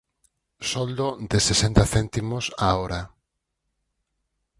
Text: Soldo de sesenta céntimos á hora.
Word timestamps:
Soldo 0.71 1.07
de 1.31 1.39
sesenta 1.47 1.83
céntimos 1.93 2.45
á 2.65 2.67
hora. 2.79 3.01